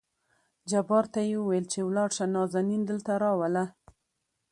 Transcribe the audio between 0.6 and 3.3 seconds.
جبار ته يې ووېل چې ولاړ شه نازنين دلته